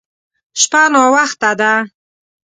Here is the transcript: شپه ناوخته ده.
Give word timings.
شپه 0.61 0.81
ناوخته 0.93 1.51
ده. 1.59 1.73